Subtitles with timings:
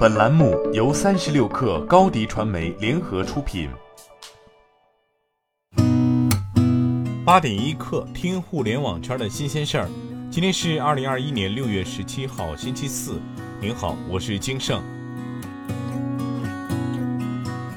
[0.00, 3.68] 本栏目由三十六氪高低传媒联合出品。
[7.22, 9.90] 八点一刻，听互联网圈的新鲜事儿。
[10.30, 13.20] 今天是二零二一年六月十七号，星期四。
[13.60, 14.82] 您好，我是金盛。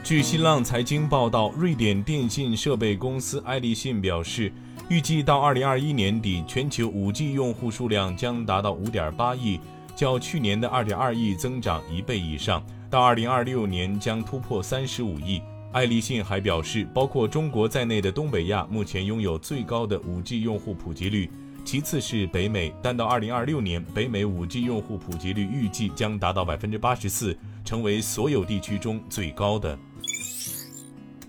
[0.02, 4.50] 据新浪财经报道，瑞典电信设备公司爱立信表示，
[4.88, 9.60] 预计到二零二一年底，全球五 G 用户数量将达到五点八亿。
[9.96, 15.42] 较去年的二点二亿增长一倍以上，到二零二六年将突破三十五亿。
[15.72, 21.30] 爱立信还表示，包括中国在内的东北亚目前拥有最高的五 G 用户普及率，
[21.66, 27.36] 其次是北美，但到二零二六年，北美五 G 用户普及率预计将达到百分之八十四，
[27.66, 29.76] 成为所有地区中最高的。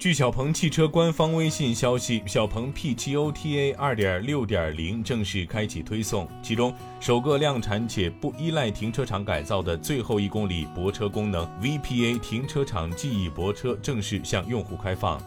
[0.05, 15.19] 据小鹏汽车官方微信消息，小鹏 P7 OTA 2.6.0正式开启推送，其中首个量产且不依赖停车场改造的最后一公里泊车功能 VPA 停车场记忆泊车正式向用户开放。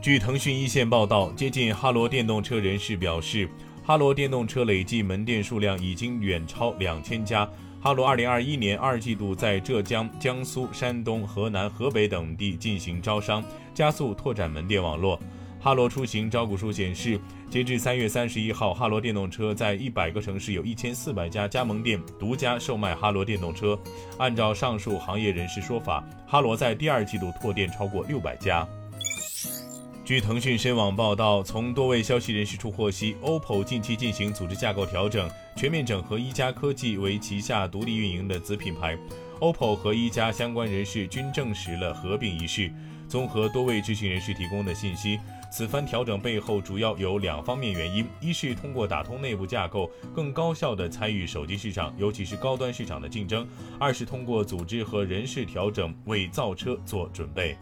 [0.00, 3.46] 据腾讯一线报道，接近哈罗电动车人士表示，
[3.84, 7.46] 哈罗电动车累计门店数量已经远超两千家。
[7.82, 13.42] 哈罗二零二一年二季度在浙江、江苏、山东、河南、河北等地进行招商，
[13.74, 15.18] 加速拓展门店网络。
[15.60, 17.18] 哈罗出行招股书显示，
[17.50, 23.76] 截至三月三十一号，哈罗电动车在一百个城市有一千四百家加盟店独家售卖哈罗电动车。
[24.16, 28.64] 按照上述行业人士说法，哈罗在第二季度拓店超过六百家。
[30.04, 38.98] 据腾讯深网报道，从多位消息人士处获悉，OPPO 近期进行组织架构调整，全面整合一加科技为旗下独立运营的子品牌。
[39.38, 42.68] OPPO 和一加相关人士均证实了合并一事。
[43.08, 45.20] 综合多位知情人士提供的信息，
[45.52, 53.44] 此番调整背后主要有两方面原因：一是通过打通内部架构，更高效地参与手机市场，尤其是高端市场的竞争；
[53.78, 57.56] 二是通过组织和人事调整，为造车做准备。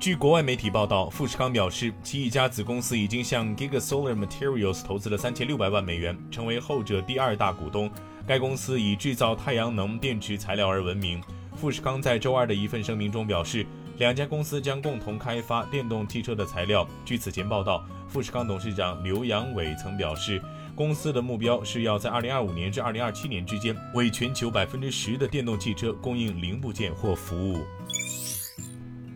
[0.00, 7.90] 据国外媒体报道，富士康表示，其一家子公司已经向 Giga Solar Materials 投资了三千六百万美元，成为后者第二大股东。
[8.26, 11.22] 该公司以制造太阳能电池材料而闻名。
[11.54, 13.66] 富士康在周二的一份声明中表示，
[13.98, 16.88] 两家公司将共同开发电动汽车的材料。
[17.04, 20.40] 据此前报道，富士康董事长刘扬伟曾表示，
[20.74, 27.66] 公司的目标是要在二零二五年至二零二七年之间，为全球百分之十的电动汽车供应零部件或服务。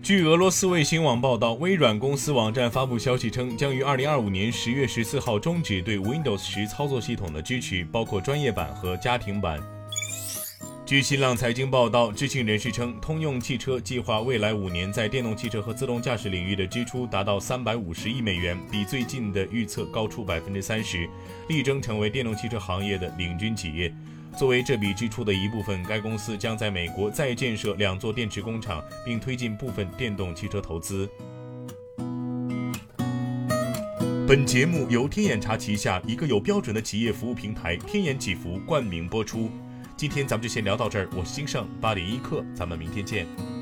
[0.04, 9.59] 据俄罗斯卫星网报道，微软公司网站发布消息称，将于二零二五年十月十四号终止对 Windows 十操作系统的支持，包括专业版和家庭版。
[10.84, 21.09] 据新浪财经报道，知情人士称，通用汽车计划未来五年在电动汽车和自动驾驶领域的支出达到三百五十亿美元，比最近的预测高出百分之三十，
[21.48, 23.91] 力争成为电动汽车行业的领军企业。
[24.36, 31.08] 作为这笔支出的一部分，该公司将在美国再建设两座电池工厂，并推进部分电动汽车投资。
[34.26, 39.50] 本节目由天眼查旗下一个有标准的企业服务平台天眼祈福冠名播出。
[39.96, 43.53] 今天咱们就先聊到这儿，我是金盛八点一刻，咱们明天见。